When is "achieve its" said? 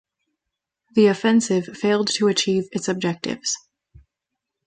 2.27-2.87